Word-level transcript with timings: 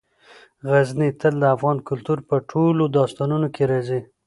غزني 0.71 1.09
تل 1.21 1.35
د 1.39 1.43
افغان 1.55 1.77
کلتور 1.89 2.17
په 2.29 2.35
ټولو 2.51 2.83
داستانونو 2.97 3.47
کې 3.55 3.63
راځي. 3.71 3.99